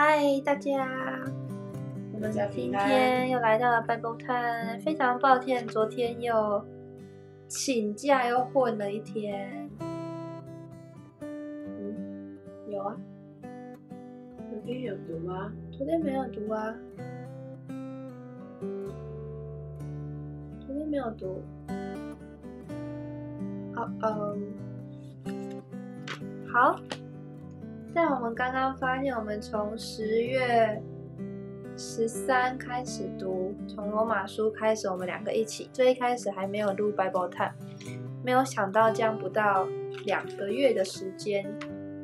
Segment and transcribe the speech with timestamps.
[0.00, 0.88] 嗨，大家！
[2.12, 6.64] 我们今天又来到了 Bible Time，非常抱歉，昨天又
[7.48, 9.68] 请假又混了一天。
[11.20, 12.38] 嗯，
[12.68, 12.96] 有啊，
[14.48, 15.52] 昨天有读吗？
[15.72, 16.72] 昨天没有读啊，
[20.60, 21.42] 昨天没有读。
[23.74, 24.38] 哦哦，
[26.52, 26.76] 好。
[27.94, 30.80] 在我们刚刚发现，我们从十月
[31.76, 35.68] 十三开始读，从罗马书开始，我们两个一起。
[35.72, 37.52] 最一开始还没有录 Bible Time，
[38.22, 39.66] 没有想到这样不到
[40.04, 41.44] 两个月的时间，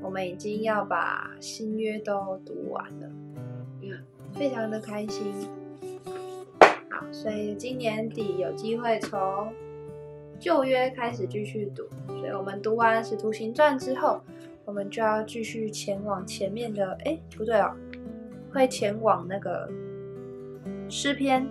[0.02, 3.09] 我们已经要把新约都读完了，
[3.82, 3.98] 嗯
[4.32, 5.32] 非常的开心。
[6.91, 9.52] 好，所以今年底有机会从
[10.41, 14.21] 旧约开始继续读，所以我们读完使徒行传之后。
[14.64, 17.74] 我们就要继续前往前面的，哎，不对哦，
[18.52, 19.70] 会前往那个
[20.88, 21.46] 诗篇，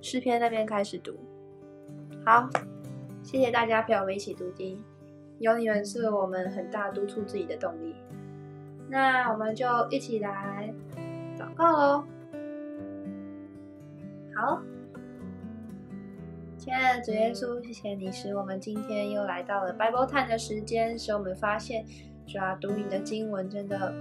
[0.00, 1.14] 诗篇那边开始读。
[2.24, 2.48] 好，
[3.22, 4.82] 谢谢大家陪我们一起读经，
[5.38, 7.94] 有你们是我们很大督促自己的动力。
[8.88, 10.74] 那我们就一起来
[11.38, 12.04] 祷告喽。
[14.34, 14.62] 好。
[16.62, 21.84] 亲爱的主耶稣，谢谢你使我们今天又来到了 Bible Time 的时间，使我们发现，
[22.24, 23.92] 主要读你的经文真的，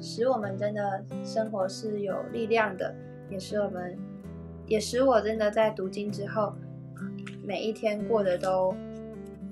[0.00, 2.94] 使我们真的生活是有力量的，
[3.28, 3.98] 也使我们，
[4.68, 6.54] 也使我真的在读经之后，
[7.44, 8.72] 每一天过得都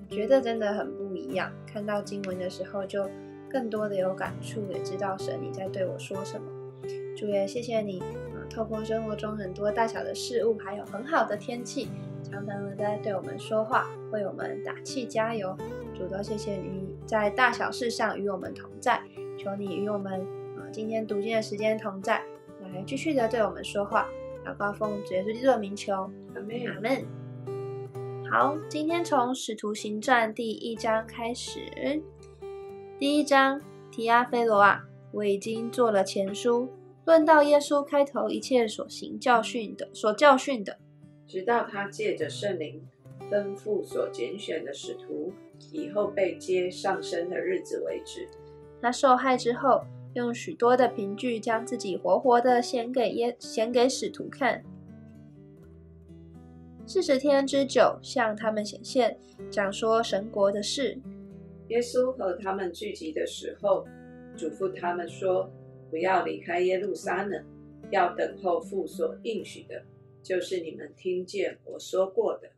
[0.08, 1.50] 觉得真的很不一样。
[1.66, 3.10] 看到经文的时候，就
[3.50, 6.46] 更多的有感触，也知道神你在对我说什么。
[7.16, 8.00] 主耶谢谢你。
[8.50, 11.88] 透过生活中很多大小的事物，还有很好的天气，
[12.22, 15.56] 常常的在对我们说话，为我们打气加油。
[15.96, 19.00] 主多谢谢你在大小事上与我们同在，
[19.38, 20.20] 求你与我们
[20.58, 22.22] 啊今天读经的时间同在，
[22.60, 24.08] 来继续的对我们说话。
[24.44, 26.66] 祷告奉主耶稣基督的名求，阿门。
[26.74, 27.04] 阿门。
[28.30, 31.60] 好，今天从使徒行传第一章开始。
[32.98, 33.60] 第一章，
[33.90, 36.68] 提阿菲罗啊，我已经做了前书。
[37.10, 40.78] 论到耶稣开头一切所行教训的，所教训的，
[41.26, 42.80] 直到他借着圣灵
[43.28, 45.32] 吩咐所拣选的使徒，
[45.72, 48.28] 以后被接上升的日子为止。
[48.80, 49.82] 他受害之后，
[50.14, 54.62] 用许多的凭据，将自己活活的显给耶显给使徒看。
[56.86, 59.18] 四十天之久，向他们显现，
[59.50, 60.96] 讲说神国的事。
[61.70, 63.84] 耶稣和他们聚集的时候，
[64.36, 65.50] 嘱咐他们说。
[65.90, 67.44] 不要离开耶路撒冷，
[67.90, 69.82] 要等候父所应许的，
[70.22, 72.50] 就是你们听见我说过的。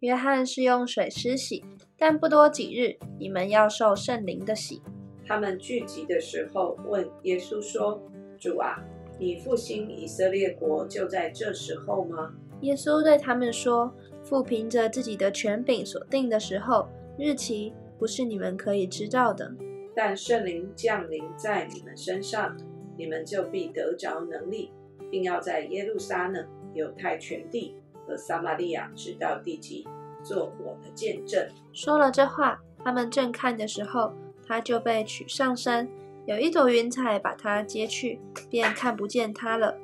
[0.00, 1.64] 约翰是用水施洗，
[1.98, 4.82] 但不多几日，你们要受圣灵的洗。
[5.26, 8.00] 他们聚集的时候，问耶稣说
[8.38, 8.84] ：“主啊，
[9.18, 13.92] 你复兴以色列国就在这时候吗？”耶稣对他们说
[14.22, 19.52] ：“父凭着自己的权柄所定的时候、日期，不是你们可以知道的。
[19.94, 22.56] 但圣灵降临在你们身上。”
[22.96, 24.72] 你们就必得着能力，
[25.10, 27.74] 并要在耶路撒冷、犹太全地
[28.06, 29.86] 和撒玛利亚直到地极，
[30.22, 31.46] 做我的见证。
[31.72, 34.12] 说了这话，他们正看的时候，
[34.46, 35.88] 他就被取上山，
[36.24, 39.76] 有一朵云彩把他接去，便看不见他了。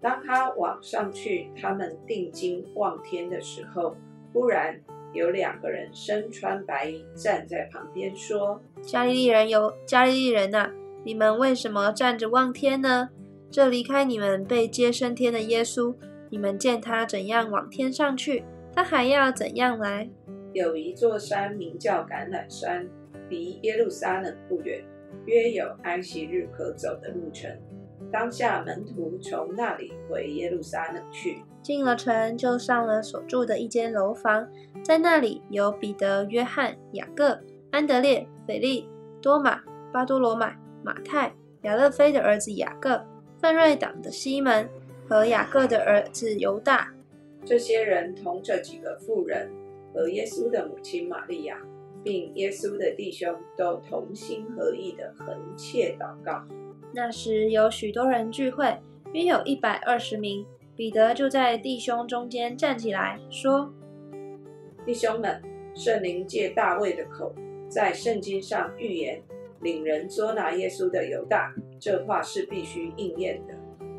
[0.00, 3.96] 当他往上去，他们定睛望天的时候，
[4.32, 4.80] 忽然
[5.12, 10.72] 有两个人身穿白衣站在旁边，说：“加利利人有加利利人呐！”
[11.04, 13.08] 你们为什么站着望天呢？
[13.50, 15.94] 这离开你们被接升天的耶稣，
[16.30, 20.08] 你们见他怎样往天上去，他还要怎样来？
[20.52, 22.88] 有一座山名叫橄榄山，
[23.28, 24.82] 离耶路撒冷不远，
[25.26, 27.50] 约有安息日可走的路程。
[28.10, 34.48] 当下门徒从那里回耶路撒冷去，进了城，就上了所住的一间楼房，
[34.82, 38.88] 在那里有彼得、约翰、雅各、安德烈、腓利、
[39.20, 39.60] 多马、
[39.92, 40.58] 巴多罗买。
[40.82, 41.32] 马太、
[41.62, 43.04] 亚勒菲的儿子雅各、
[43.40, 44.68] 奋锐党的西门
[45.08, 46.92] 和雅各的儿子犹大，
[47.44, 49.50] 这些人同这几个妇人
[49.92, 51.58] 和耶稣的母亲玛利亚，
[52.02, 56.44] 并耶稣的弟兄，都同心合意的横切祷告。
[56.92, 58.78] 那时有许多人聚会，
[59.12, 60.44] 约有一百二十名。
[60.74, 63.72] 彼得就在弟兄中间站起来说
[64.86, 65.40] ：“弟兄们，
[65.74, 67.34] 圣灵借大卫的口，
[67.68, 69.22] 在圣经上预言。”
[69.62, 73.54] 领人捉拿耶稣的犹大，这话是必须应验的。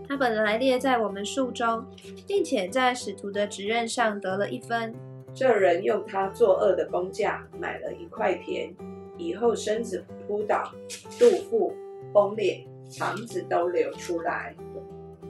[0.07, 1.85] 他本来列在我们数中，
[2.27, 4.93] 并且在使徒的职任上得了一分。
[5.33, 8.75] 这人用他作恶的工价买了一块田，
[9.17, 10.71] 以后身子扑倒，
[11.17, 11.73] 肚腹
[12.13, 14.53] 崩裂，肠子都流出来。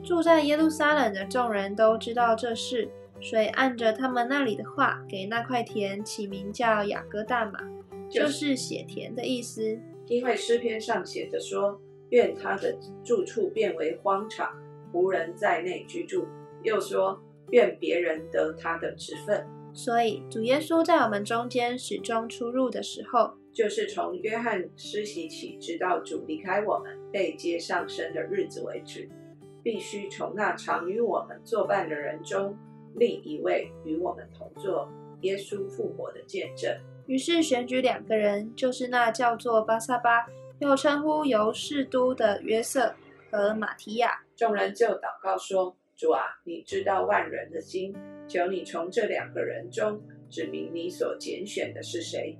[0.02, 2.90] 住在耶路撒冷的众人都知道这事，
[3.22, 7.60] 所以按着他们那里的话，给那块田起名叫雅各大马，
[8.10, 9.78] 就是血田的意思。
[10.06, 11.80] 因为诗篇上写着说
[12.10, 14.52] ：“愿他的住处变为荒场，
[14.92, 16.26] 无人在内居住。”
[16.62, 17.20] 又说
[17.52, 29.08] ：“愿别人得他的职分。”所以主耶稣在我们中间始终出入的时候，就是从约翰施洗起，直到主离开我们被接上升的日子为止。
[29.62, 32.54] 必须从那常与我们作伴的人中，
[32.96, 34.88] 另一位与我们同作
[35.22, 36.70] 耶稣复活的见证。
[37.06, 40.26] 于是选举两个人，就是那叫做巴萨巴，
[40.58, 42.94] 又称呼由士都的约瑟
[43.30, 44.20] 和马提亚。
[44.36, 47.94] 众人就祷告说：“主啊，你知道万人的心，
[48.26, 52.38] 求你从这两个人中指明你所拣选的是谁，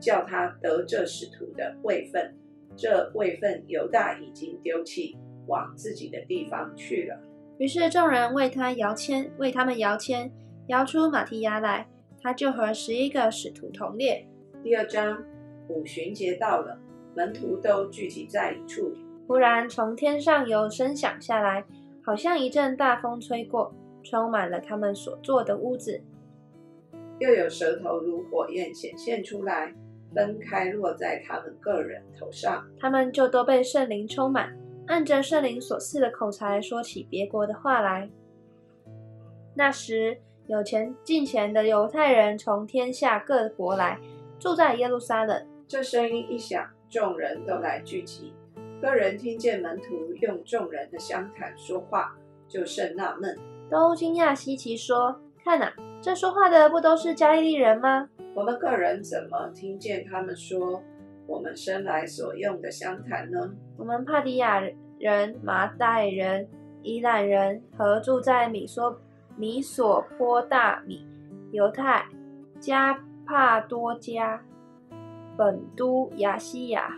[0.00, 2.34] 叫他得这使徒的位分。
[2.76, 5.16] 这位分犹大已经丢弃。”
[5.48, 7.18] 往自己的地方去了。
[7.56, 10.30] 于是众人为他摇签，为他们摇签，
[10.66, 11.88] 摇出马提亚来，
[12.28, 14.22] 他就和十一个使徒同列。
[14.62, 15.24] 第二章，
[15.66, 16.78] 五旬节到了，
[17.16, 18.92] 门徒都聚集在一处。
[19.26, 21.64] 忽然从天上有声响下来，
[22.04, 26.02] 好像一阵大风吹过，充满了他们所坐的屋子。
[27.18, 29.74] 又有舌头如火焰显现出来，
[30.14, 34.54] 分开落在他们个人头上，他们就都被圣灵充满。
[34.86, 38.10] 按着圣灵所赐的口才说起别国的话来。
[39.54, 43.98] 那时有钱进钱的犹太人从天下各国来，
[44.38, 45.46] 住在耶路撒冷。
[45.66, 48.32] 这声音一响，众人都来聚集。
[48.80, 52.16] 个人听见门徒用众人的相谈说话，
[52.48, 53.36] 就甚纳闷，
[53.70, 58.08] 都惊讶稀奇，说：“看哪，这说话的不都是加利利人吗？
[58.34, 60.82] 我们个人怎么听见他们说？”
[61.28, 63.38] 我们生来所用的相谈呢？
[63.76, 64.62] 我们帕迪亚
[64.98, 66.48] 人、马代人、
[66.82, 68.98] 伊兰人和住在米索
[69.38, 71.06] 米索坡大米、
[71.52, 72.04] 犹太、
[72.58, 74.44] 加帕多加、
[75.36, 76.92] 本都、亚西亚、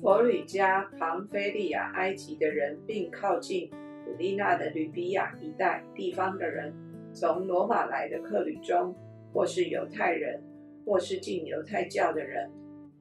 [0.00, 3.70] 佛吕加、庞菲利亚、埃及的人，并靠近
[4.06, 6.72] 古利纳的吕比亚一带地方的人，
[7.12, 8.94] 从罗马来的客旅中，
[9.34, 10.42] 或是犹太人，
[10.86, 12.50] 或是进犹太教的人。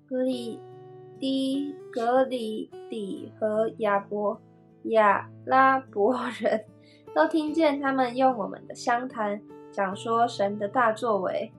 [0.06, 0.60] 格里
[1.18, 4.42] 迪、格里底和亚伯、
[4.84, 6.66] 亚拉伯人
[7.16, 9.42] 都听见他们用我们的相谈
[9.72, 11.50] 讲说神的大作为，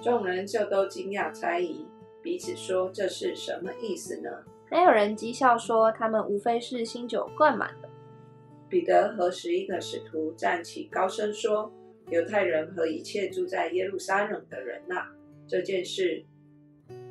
[0.00, 1.86] 众人就都惊讶猜疑，
[2.22, 4.30] 彼此说这是什么意思呢？
[4.70, 7.90] 还有人讥笑说他们无非是新酒灌满了。
[8.70, 11.70] 彼得和十一个使徒站起，高声说
[12.08, 15.08] ：“犹太人和一切住在耶路撒冷的人呐，
[15.46, 16.24] 这件事。”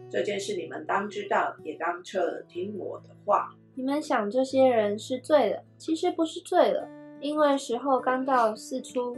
[0.10, 3.56] 这件事你们当知道，也当侧耳听我的话。
[3.76, 6.90] 你们想这些人是醉了，其实不是醉了，
[7.22, 9.18] 因为时候刚到四出。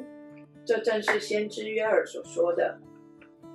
[0.64, 2.78] 这正是先知约尔所说的。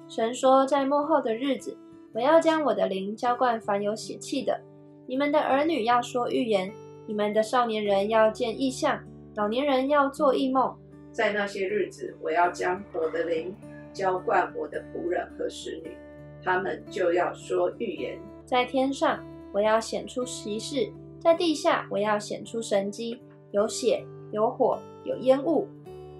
[0.09, 1.77] 神说，在幕后的日子，
[2.13, 4.61] 我要将我的灵浇灌凡有血气的。
[5.07, 6.73] 你们的儿女要说预言，
[7.07, 9.01] 你们的少年人要见异象，
[9.37, 10.77] 老年人要做异梦。
[11.13, 13.55] 在那些日子，我要将我的灵
[13.93, 15.97] 浇灌我的仆人和使女。
[16.43, 25.69] 他们就要说预言，在天上我要显出奇事，在地下我要显出神机，有血，有火，有烟雾，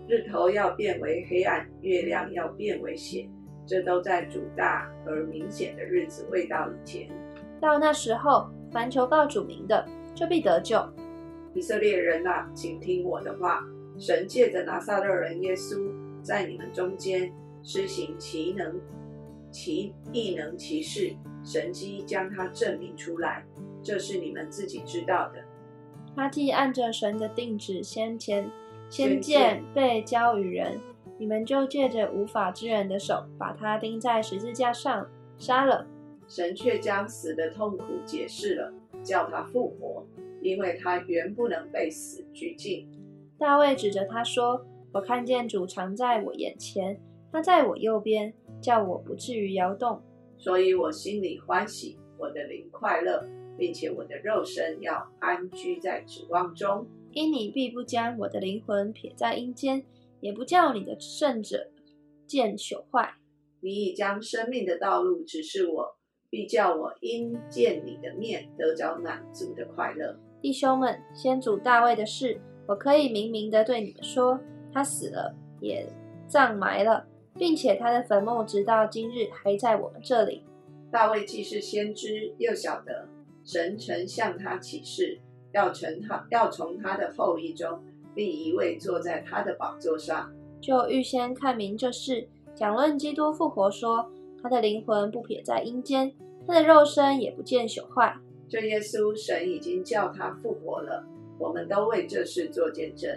[0.09, 3.29] 日头要变为黑暗，月亮要变为血，
[3.67, 7.09] 这都在主大而明显的日子未到以前。
[7.61, 9.85] 到那时候，凡求告主名的，
[10.15, 10.81] 就必得救。
[11.55, 13.65] 以色列人啊，请听我的话，
[13.99, 15.91] 神借着拿撒勒人耶稣，
[16.23, 17.33] 在你们中间
[17.63, 18.81] 施行奇能。
[19.53, 23.43] 奇异能奇事，神机将他证明出来，
[23.83, 25.39] 这是你们自己知道的。
[26.17, 28.51] 他既按着神的定旨先前
[28.89, 30.81] 先见被交与人，
[31.19, 35.07] 你们就借着无法之人的手，把他钉在十字架上
[35.37, 35.87] 杀了。
[36.27, 38.73] 神却将死的痛苦解释了，
[39.05, 40.05] 叫他复活，
[40.41, 42.89] 因为他原不能被死拘禁。
[43.39, 46.99] 大卫指着他说：“我看见主常在我眼前，
[47.31, 50.01] 他在我右边。”叫我不至于摇动，
[50.39, 53.23] 所以我心里欢喜，我的灵快乐，
[53.59, 56.87] 并且我的肉身要安居在指望中。
[57.13, 59.85] 因你必不将我的灵魂撇在阴间，
[60.21, 61.71] 也不叫你的圣者
[62.27, 63.15] 见朽坏。
[63.61, 65.97] 你已将生命的道路指示我，
[66.29, 70.19] 必叫我因见你的面得着满足的快乐。
[70.41, 74.39] 弟兄们，先祖大卫的事，我可以明明的对你们说：
[74.73, 75.89] 他死了，也
[76.29, 77.07] 葬埋了。
[77.39, 80.43] 并且他的坟墓直到今日还在我们这里。
[80.91, 83.07] 大卫既是先知，又晓得
[83.47, 85.19] 神曾向他起誓，
[85.55, 87.81] 要从他要从他的后裔中
[88.17, 94.11] 立一位坐在他的宝座上，就预先看明这事，讲论基督复活说，
[94.43, 96.13] 他的灵魂不撇在阴间，
[96.45, 98.17] 他的肉身也不见朽坏。
[98.49, 101.05] 这耶稣神已经叫他复活了，
[101.39, 103.11] 我们都为这事做见证。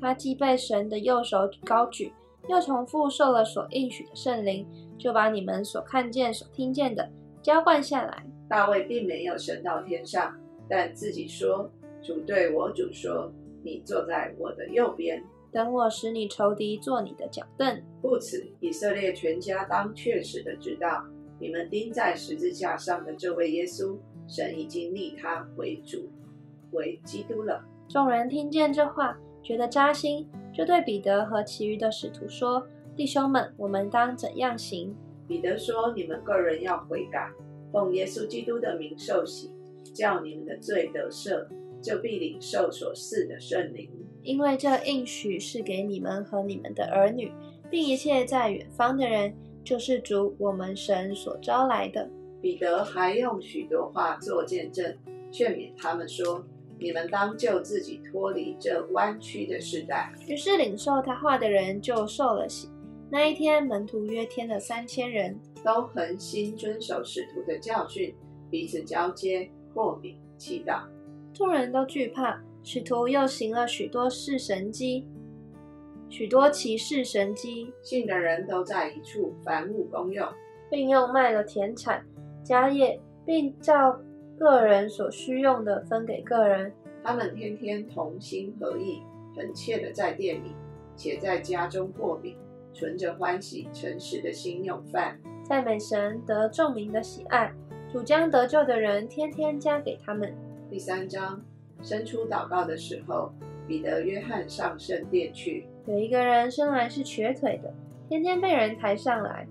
[0.00, 2.12] 他既被神的右手高举，
[2.48, 4.66] 又重复受了所应许的圣灵，
[4.98, 7.08] 就把你们所看见、所听见的
[7.44, 8.26] 浇灌下来。
[8.48, 10.34] 大卫并没有升到天上，
[10.68, 11.70] 但自己说
[12.02, 13.30] ：“主对我主说，
[13.62, 15.22] 你坐在我的右边，
[15.52, 21.04] 等我使你仇敌做你的脚凳。”故此，以色列全家当确实的知道，
[21.38, 23.96] 你们钉在十字架上的这位耶稣。
[24.26, 26.08] 神已经立他为主，
[26.72, 27.62] 为基督了。
[27.86, 37.30] 众人听见这话，觉得扎心，就对彼得和其余的使徒说：“弟兄们，我们当怎样行？”彼得说：“你们个人要悔改，
[37.72, 39.50] 奉耶稣基督的名受洗，
[39.94, 41.46] 叫你们的罪得赦，
[41.82, 43.90] 就必领受所赐的圣灵。
[44.22, 47.32] 因为这应许是给你们和你们的儿女，
[47.70, 52.08] 并一切在远方的人，就是主我们神所招来的。”
[52.42, 54.94] 彼得还用许多话做见证，
[55.30, 56.44] 劝勉他们说
[56.78, 62.68] ：“你们当救自己脱离这弯曲的时代。”于是领受他话的人就受了洗。
[63.14, 68.12] 那一天，门徒约添了三千人，都恒心遵守使徒的教训，
[68.50, 70.80] 彼此交接、过饼、祈祷。
[71.32, 75.06] 众人都惧怕，使徒又行了许多事神迹，
[76.08, 77.72] 许多奇事神迹。
[77.82, 80.28] 信的人都在一处，凡物公用，
[80.68, 82.04] 并又卖了田产。
[82.42, 83.96] 家业，并照
[84.36, 86.72] 个人所需用的分给个人。
[87.04, 89.00] 他们天天同心合意，
[89.36, 90.50] 恳切的在店里，
[90.96, 92.36] 且在家中过饼，
[92.74, 97.50] 存着欢喜诚实的心用饭，赞美神得众民的喜爱。
[97.90, 100.34] 主将得救的人天天加给他们。
[100.68, 101.40] 第三章，
[101.80, 103.32] 伸出祷告的时候，
[103.68, 105.68] 彼得、约翰上圣殿去。
[105.86, 107.72] 有一个人生来是瘸腿的，
[108.08, 109.46] 天天被人抬上来，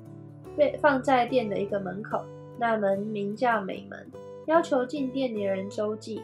[0.58, 2.22] 被放在殿的一个门口。
[2.60, 4.06] 那门名叫美门，
[4.46, 6.22] 要求进殿的人周济。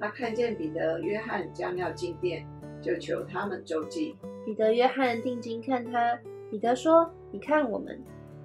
[0.00, 2.46] 他看见彼得、约翰将要进殿，
[2.80, 4.16] 就求他们周济。
[4.46, 6.18] 彼得、约翰定睛看他。
[6.50, 8.00] 彼得说：“你看我们。”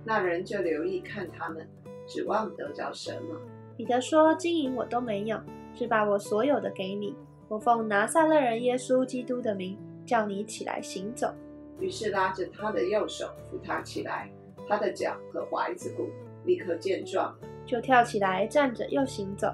[0.05, 1.67] 那人就留意看他们，
[2.05, 3.39] 指望得着什么。
[3.77, 5.39] 彼得说：“金银我都没有，
[5.73, 7.15] 只把我所有的给你。
[7.47, 11.33] 我奉拿撒勒人耶稣基督的名，叫你起来行走。”
[11.79, 14.29] 于是拉着他的右手扶他起来，
[14.67, 16.09] 他的脚和踝子骨。
[16.45, 17.33] 立刻见状，
[17.65, 19.47] 就跳起来，站着又行走，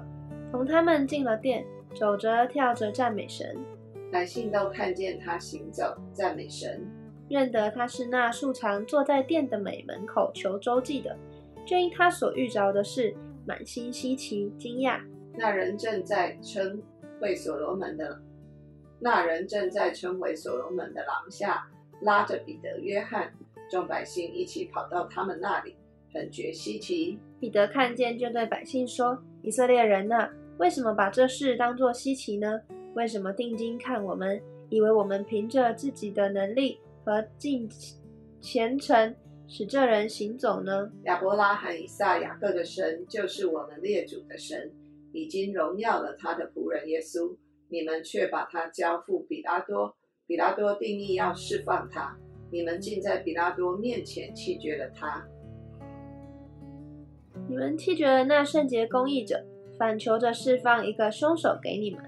[0.50, 1.64] 同他们进了殿，
[1.94, 3.56] 走着跳着赞美神。
[4.10, 6.84] 百姓都看见他行走赞美神，
[7.30, 11.16] 认得他是那素常坐在殿的美门口求周记的，
[11.64, 13.14] 就因他所遇着的事，
[13.46, 15.00] 满心稀奇惊讶。
[15.36, 16.82] 那人正在称
[17.20, 18.20] 为所罗门的，
[18.98, 21.68] 那人正在称为所罗门的廊下，
[22.02, 23.32] 拉着彼得、约翰，
[23.70, 25.76] 众百姓一起跑到他们那里。
[26.12, 27.20] 很觉稀奇。
[27.38, 32.60] 彼得看见，就对百姓说：“以色列人呐，为什么把这事当作稀奇呢？
[32.94, 36.80] 为什么定睛看我们，以为我们凭着自己的能力
[37.10, 37.68] 和尽
[38.40, 39.16] 虔诚
[39.48, 40.92] 使这人行走呢？
[41.06, 44.70] 亚伯拉罕、以撒、雅各的神就是我们列祖的神，
[45.12, 47.36] 已经荣耀了他的仆人耶稣。
[47.68, 49.96] 你们却把他交付比拉多，
[50.28, 52.16] 比拉多定义要释放他，
[52.52, 55.26] 你们竟在比拉多面前弃绝了他。”
[57.50, 59.44] 你们弃绝了那圣洁公义者，
[59.76, 62.00] 反求着释放一个凶手给你们。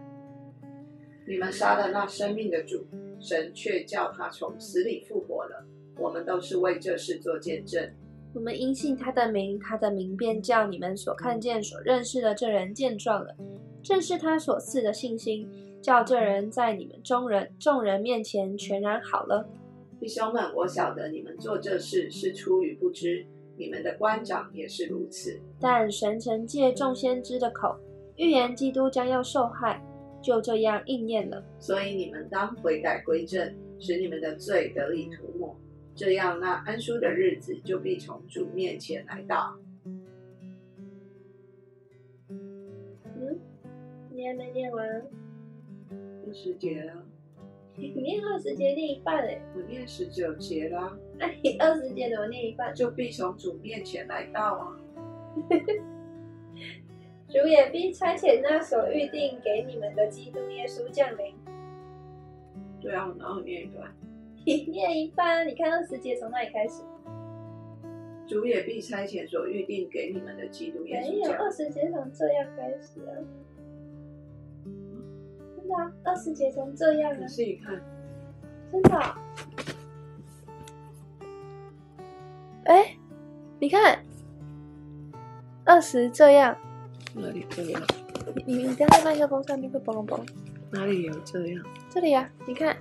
[1.26, 2.86] 你们杀了那生命的主，
[3.22, 5.64] 神却叫他从死里复活了。
[5.96, 7.88] 我们都是为这事做见证。
[8.34, 13.34] 我们因信他的名，他的名便叫你们所看见、所认识的这人见状了。
[13.82, 15.48] 正是他所赐的信心，
[15.80, 19.48] 叫这人在你们中人众人面前全然好了。
[20.00, 23.24] 弟兄们，我晓得你们做这事是出于不知。
[23.54, 27.76] 你们的官长也是如此，但神曾借众先知的口
[28.16, 29.71] 预言基督将要受害，
[30.22, 31.44] 就这样应验了。
[31.58, 35.56] 所以你们当悔改归正，使你们的罪得以涂抹，
[35.94, 39.56] 这样那安舒的日子就必从主面前来到。
[42.28, 43.38] 嗯，
[44.10, 45.02] 你还没念完，
[46.24, 47.04] 第十节了。
[47.74, 50.96] 你念二十节念一半哎，我念十九节啦。
[51.18, 52.74] 那你二十节怎么念一半？
[52.74, 54.76] 就必从主面前来到啊。
[57.32, 61.34] 主也必差遣那所预定给你们的基督耶稣降临。
[62.78, 63.90] 对啊，然后念一段。
[64.44, 66.82] 你念一半，你看二十节从哪里开始？
[68.26, 73.16] 主也必差遣所预定给你们的基督耶稣没有，二十节从这样开始啊。
[75.56, 77.80] 真的啊，二十节从这样啊你，自己看，
[78.70, 79.18] 真的啊。
[82.64, 82.96] 哎，
[83.58, 84.04] 你看，
[85.64, 86.56] 二十这样，
[87.14, 87.82] 哪里这样？
[88.46, 90.20] 你你你这样在麦克风上面会嘣嘣。
[90.70, 91.64] 哪里有这样？
[91.90, 92.76] 这里啊，你看，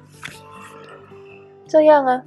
[1.67, 2.23] 这样啊。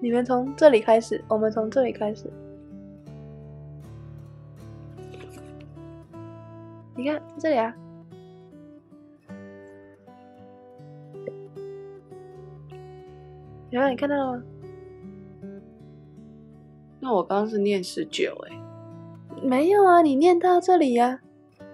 [0.00, 2.24] 你们从这里开始，我们从这里开始。
[6.96, 7.74] 你看这里啊，
[13.70, 14.42] 然后你看到了吗？
[16.98, 18.56] 那我刚刚是念十九哎，
[19.42, 21.20] 没有啊，你念到这里呀、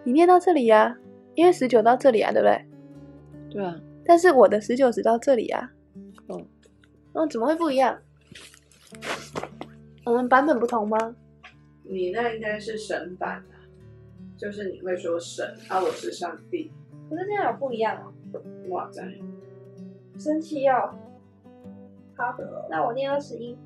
[0.05, 0.97] 你念到这里呀、
[1.35, 2.65] 因为十九到这里啊，对不对？
[3.51, 5.73] 对啊，但是我的十九只到这里啊。
[6.29, 6.41] 哦，
[7.13, 7.99] 哦，怎么会不一样？
[10.05, 11.17] 我们版本不同吗？
[11.83, 13.55] 你那应该是神版啊，
[14.37, 16.71] 就是你会说神，啊，我是上帝，
[17.11, 18.13] 可是这样有不一样哦。
[18.69, 19.03] 哇塞，
[20.19, 20.95] 生气哦。
[22.17, 22.37] 好，
[22.71, 23.57] 那我念二十一。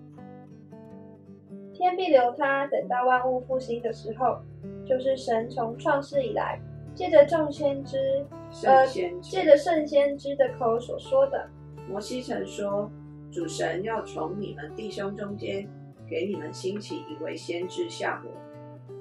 [1.80, 4.38] 天必留他，等到万物复兴的时候，
[4.86, 6.60] 就是神从创世以来，
[6.94, 8.24] 借着众先知，
[8.64, 11.48] 呃借着圣先知的口所说的。
[11.88, 12.90] 摩西曾说，
[13.32, 15.66] 主神要从你们弟兄中间
[16.08, 18.30] 给你们兴起一位先知像我，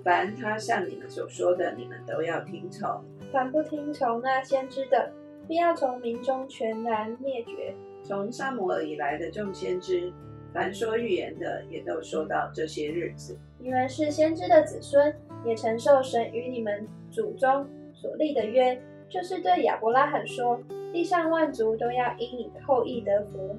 [0.04, 3.04] 凡他向你们所说的，你们都要听从。
[3.32, 5.12] 凡不听从那先知的，
[5.48, 7.76] 必要从民中全然灭绝。
[8.02, 10.12] 从撒摩尔以来的众先知，
[10.54, 13.38] 凡说预言的，也都说到这些日子。
[13.60, 15.14] 你们是先知的子孙，
[15.46, 20.60] 也承受神与你们祖宗所立的约，就是对亚伯拉罕说：
[20.92, 23.56] 地上万族都要因你的后裔得福。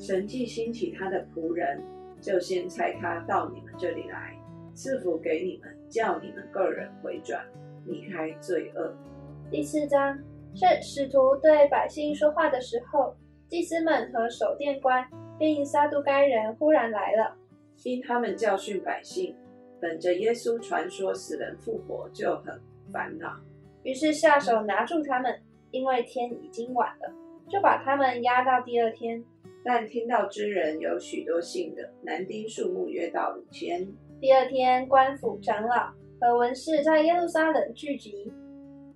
[0.00, 1.82] 神既兴起他的仆人，
[2.20, 4.34] 就先差他到你们这里来，
[4.72, 7.44] 赐福给你们，叫你们个人回转，
[7.86, 8.94] 离开罪恶。
[9.50, 10.18] 第四章
[10.54, 13.14] 圣使徒对百姓说话的时候，
[13.48, 15.06] 祭司们和守殿官
[15.42, 17.36] 并撒都该人忽然来了。
[17.82, 19.34] 因他们教训百姓，
[19.80, 22.60] 本着耶稣传说死人复活，就很
[22.92, 23.40] 烦恼。
[23.82, 25.36] 于是下手拿住他们，
[25.72, 27.12] 因为天已经晚了，
[27.48, 29.20] 就把他们押到第二天。
[29.64, 33.84] 但听到之人有许多信的，男丁数目约到五千。
[34.20, 38.32] 第二天，官府长老和文士在耶路撒冷聚集，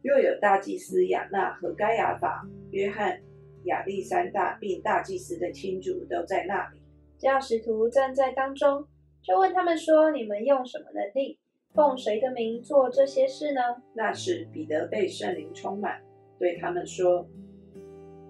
[0.03, 3.21] 又有大祭司亚纳和该亚法、约翰、
[3.67, 6.81] 亚历山大，并大祭司的亲族都在那里。
[7.19, 8.85] 叫使徒站在当中，
[9.23, 11.39] 就问他们说：“你们用什么能力，
[11.75, 13.61] 奉谁的名做这些事呢？
[13.95, 16.01] 那时彼得被圣灵充满，
[16.39, 17.27] 对他们说：“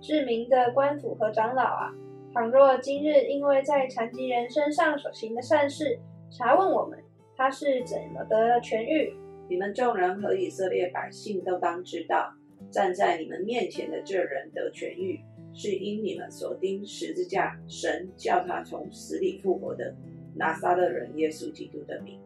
[0.01, 1.93] 至明的官府和长老啊，
[2.33, 5.99] 倘若今日因为在残疾人身上所行的善事，
[6.31, 6.99] 查问我们
[7.37, 9.13] 他是怎么得了痊愈，
[9.49, 12.33] 你们众人和以色列百姓都当知道，
[12.71, 15.21] 站在你们面前的这人得痊愈，
[15.55, 19.95] 是因你们所钉十字架，神叫他从死里复活的
[20.35, 22.21] 拿撒勒人耶稣基督的名。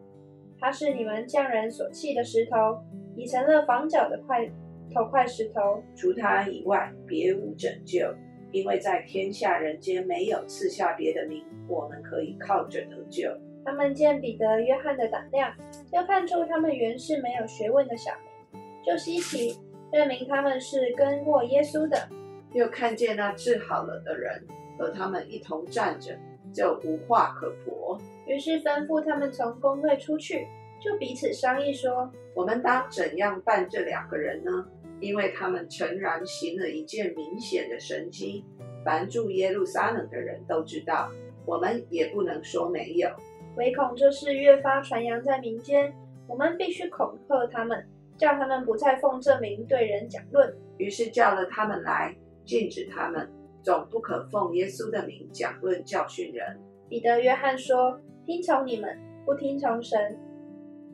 [0.59, 2.83] 他是你们匠人所弃的石头，
[3.15, 4.47] 已成了房角的块
[4.93, 5.81] 头块石头。
[5.95, 8.13] 除他以外，别无拯救，
[8.51, 13.31] 因为在天下人间没有赐下别的名，我们可以靠着得救。
[13.63, 15.51] 他们见彼得、约翰的胆量，
[15.93, 18.11] 又看出他们原是没有学问的小
[18.51, 19.57] 民，就稀奇，
[19.91, 22.07] 认明他们是跟过耶稣的。
[22.53, 24.43] 又看见那治好了的人
[24.77, 26.17] 和他们一同站着，
[26.53, 27.97] 就无话可驳。
[28.27, 30.47] 于是吩咐他们从公会出去，
[30.81, 34.65] 就彼此商议说：我们当怎样办这两个人呢？
[34.99, 38.45] 因为他们诚然行了一件明显的神迹，
[38.85, 41.09] 凡住耶路撒冷的人都知道，
[41.45, 43.09] 我们也不能说没有。
[43.55, 45.93] 唯恐这事越发传扬在民间，
[46.27, 47.83] 我们必须恐吓他们，
[48.21, 50.55] 叫他们不再奉这名对人讲论。
[50.77, 53.27] 于是叫了他们来，禁止他们，
[53.63, 56.59] 总不可奉耶稣的名讲论教训人。
[56.87, 60.19] 彼得、约翰说：“听从你们，不听从神，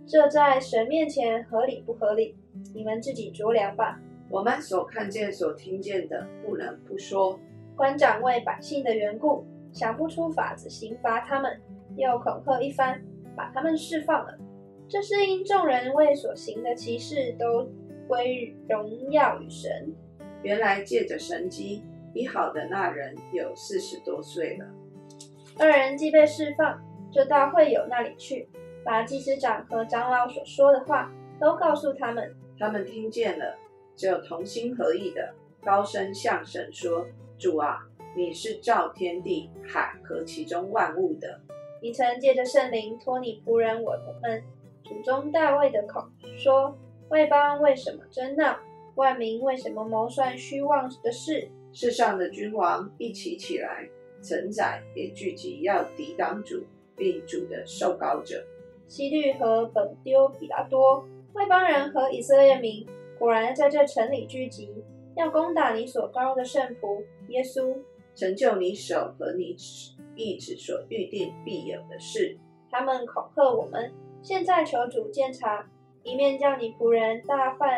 [0.08, 2.38] 这在神面前合理不合理？
[2.74, 4.00] 你们自己酌量吧。”
[4.32, 7.38] 我们所看见、所听见的，不能不说。
[7.76, 11.60] 官长为百姓的缘故，想不出法子刑罚他们，
[11.98, 13.02] 又恐吓一番，
[13.36, 14.38] 把他们释放了。
[14.90, 17.70] 这是因众人为所行的奇事都
[18.08, 19.94] 归荣耀与神。
[20.44, 24.66] 原来借着神机，医好的那人有四十多岁了。
[25.58, 28.48] 二人既被释放，就到会友那里去，
[28.86, 32.34] 把祭司长和长老所说的话都告诉他们。
[32.58, 33.58] 他们听见了，
[33.96, 37.06] 就同心合意的高声向神说
[37.38, 37.80] ：“主啊，
[38.16, 41.42] 你是造天地海和其中万物的，
[41.82, 44.44] 你曾借着圣灵托你仆人我们
[44.88, 46.78] 祖宗大卫的口说：
[47.10, 48.58] 外邦为什么争闹？
[48.96, 51.50] 万民为什么谋算虚妄的事？
[51.74, 53.88] 世上的君王一起起来，
[54.22, 56.64] 臣宰也聚集，要抵挡主，
[56.96, 58.44] 并主的受膏者。
[58.88, 62.88] 希律和本丢比拉多，外邦人和以色列民，
[63.20, 64.74] 果然在这城里聚集，
[65.16, 67.76] 要攻打你所高的圣仆耶稣，
[68.16, 69.56] 成就你手和你
[70.16, 72.40] 意志所预定必有的事。
[72.72, 73.92] 他们恐吓我们，
[74.28, 75.66] 现在求主监察，
[76.04, 77.70] 一面叫你仆人大放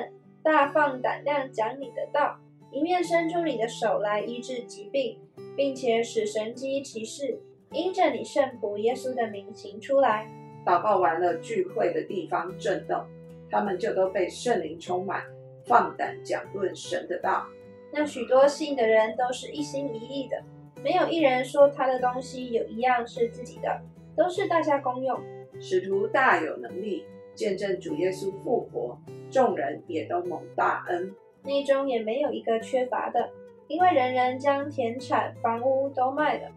[0.42, 2.40] 大放胆量讲你的道，
[2.72, 5.20] 一面伸出你的手来医治疾病，
[5.56, 10.28] 并且使神机骑士因着你圣仆耶稣的名行出来。
[10.66, 13.06] 祷告完了，聚会的地方震动，
[13.52, 15.22] 他们就都被圣灵充满，
[15.68, 17.46] 放胆讲论神的道。
[17.94, 20.44] 那许多信的人都是一心一意的，
[20.82, 23.80] 没有一人说他的东西有一样是自己的，
[24.18, 25.16] 都是大家公用。
[25.60, 28.98] 使徒大有能力，见证主耶稣复活，
[29.30, 31.14] 众人也都蒙大恩。
[31.44, 33.30] 内中也没有一个缺乏的，
[33.68, 36.50] 因为人人将田产房屋都卖了，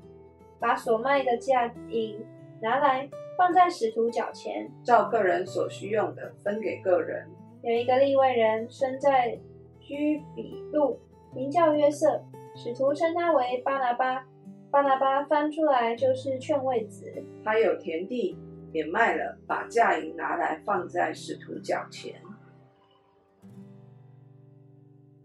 [0.58, 2.18] 把所卖的价银
[2.60, 3.08] 拿来。
[3.34, 7.26] 放在使徒脚前，照个人所需用的分给个人。
[7.62, 9.36] 有一个立位人生在
[9.80, 11.00] 居比路，
[11.34, 12.22] 名叫约瑟，
[12.54, 14.26] 使徒称他为巴拿巴。
[14.70, 17.10] 巴拿巴翻出来就是劝慰子。
[17.42, 18.36] 他有田地，
[18.72, 22.20] 也卖了，把嫁银拿来放在使徒脚前。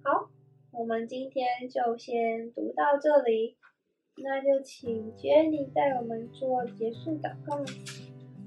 [0.03, 0.29] 好，
[0.71, 3.57] 我们今天就先读到这里，
[4.17, 7.63] 那就请 Jenny 带我们做结束祷告。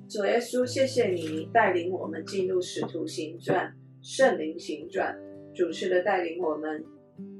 [0.08, 5.16] 主耶稣，谢谢你带领我们进入使徒行传、圣灵行传，
[5.54, 6.84] 主持的带领我们。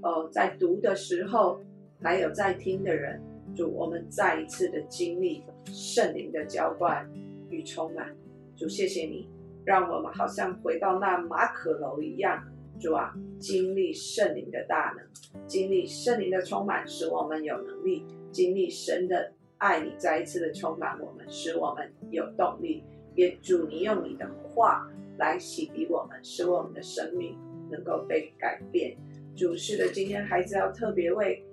[0.03, 1.59] 哦，在读的时候，
[2.03, 3.19] 还有在听的人，
[3.57, 7.11] 主，我们再一次的经历圣灵的浇灌
[7.51, 8.17] 与充满。
[8.57, 9.29] 主，谢谢你，
[9.65, 12.43] 让我们好像回到那马可楼一样，
[12.81, 19.33] 主啊，经历圣灵的大能，经历圣灵的充满，使我们有能力经历神的。
[19.63, 22.83] 爱你再一次的充满我们，使我们有动力。
[23.15, 27.37] 也祝你用你的话来洗涤我们，使我们的生命
[27.71, 28.97] 能够被改变。
[29.37, 31.45] 主是的，今天孩子要特别为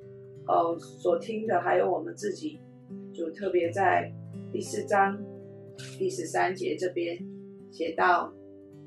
[0.48, 2.62] 呃所听的，还有我们自己，
[3.14, 4.10] 就特别在
[4.54, 5.22] 第四章
[5.98, 7.18] 第十三节这边
[7.72, 8.34] 写到，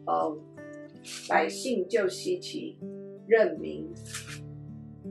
[0.06, 0.38] 哦，
[1.28, 2.78] 百姓就稀奇，
[3.26, 3.92] 认明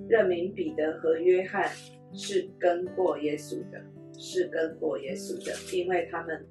[0.08, 1.72] 认明彼得和约翰
[2.14, 3.82] 是跟过耶稣的。
[4.22, 6.46] 是跟过耶稣的，因为他们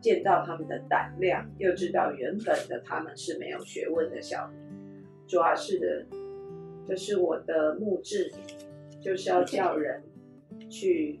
[0.00, 4.56] 见到他们的胆量，又知道原本的他们是没有学问的小民。
[5.26, 6.06] 主要是的，
[6.86, 8.32] 这是我的目志，
[9.00, 10.00] 就是要叫人
[10.70, 11.18] 去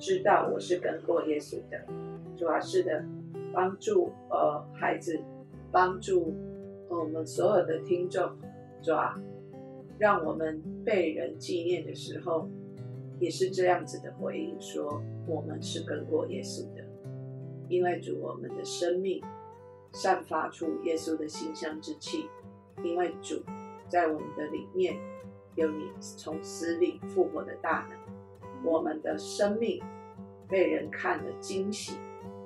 [0.00, 1.86] 知道我是跟过耶稣的。
[2.36, 3.04] 主要是的，
[3.52, 5.20] 帮助呃孩子，
[5.70, 6.34] 帮助
[6.88, 8.36] 我们所有的听众，
[8.82, 9.20] 主啊，
[9.98, 12.48] 让我们被人纪念的时候。
[13.20, 16.82] 也是这样子的回应，说我们是跟过耶稣的，
[17.68, 19.22] 因为主我们的生命
[19.92, 22.24] 散发出耶稣的馨香之气，
[22.82, 23.42] 因为主
[23.90, 24.96] 在我们的里面
[25.54, 27.99] 有你从死里复活的大能，
[28.64, 29.82] 我们的生命
[30.48, 31.96] 被人看了惊喜，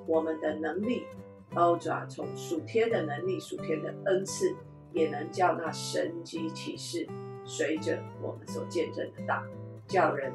[0.07, 1.03] 我们的能力，
[1.49, 4.55] 包爪从属天的能力、属天的恩赐，
[4.93, 7.07] 也能叫那神机启示
[7.43, 9.43] 随着我们所见证的道，
[9.87, 10.31] 叫人。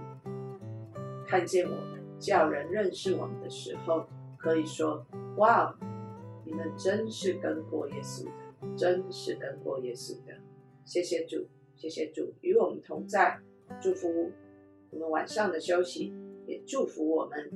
[1.27, 4.05] 看见我们，叫人认识我们的时候，
[4.37, 5.07] 可以说
[5.39, 5.73] ：“哇，
[6.45, 10.35] 你们真是跟过耶稣的，真是跟过耶稣的。”
[10.85, 13.39] 谢谢主，谢谢主与我们同在，
[13.81, 14.33] 祝福
[14.91, 16.13] 我们晚上的休息，
[16.47, 17.51] 也祝福我们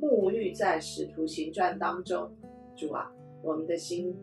[0.00, 2.30] 沐浴在使徒行传当中。
[2.76, 4.16] 主啊，我们的心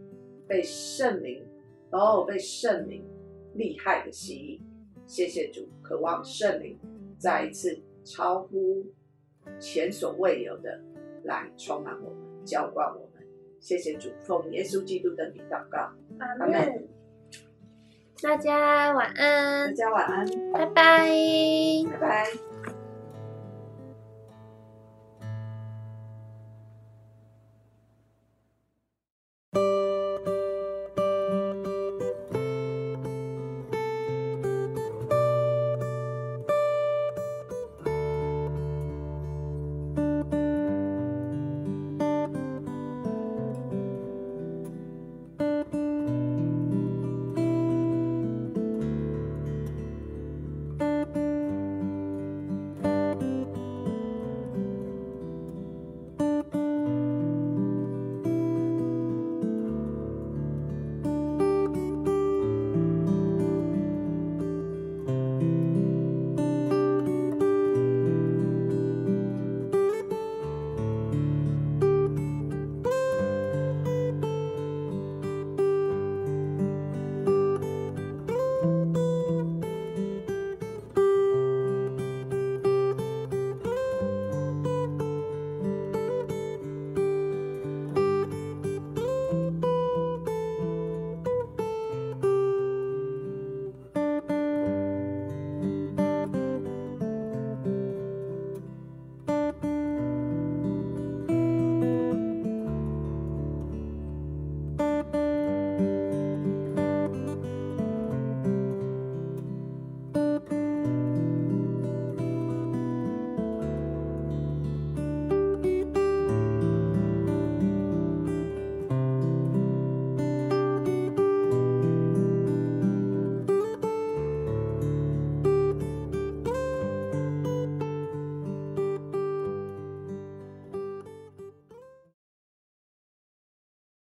[0.48, 1.46] 被圣灵，
[1.92, 3.06] 哦，被圣灵
[3.54, 4.62] 厉害的吸引。
[5.06, 6.78] 谢谢主，渴望圣灵
[7.18, 7.82] 再一次。
[8.02, 8.84] 超乎
[9.60, 10.82] 前所未有的
[11.26, 13.24] 来充满我们，浇灌我们。
[13.60, 16.88] 谢谢主，奉耶稣基督的名祷告，阿门。
[18.24, 21.10] 大家晚安，大家晚安，拜拜，
[21.92, 22.49] 拜拜。